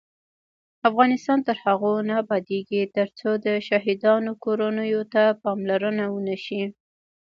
افغانستان 0.89 1.39
تر 1.47 1.57
هغو 1.65 1.93
نه 2.07 2.13
ابادیږي، 2.23 2.81
ترڅو 2.97 3.29
د 3.45 3.47
شهیدانو 3.67 4.31
کورنیو 4.43 5.01
ته 5.13 5.23
پاملرنه 5.43 6.05
ونشي. 6.09 6.63